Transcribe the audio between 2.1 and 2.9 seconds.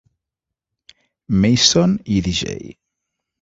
i D. J.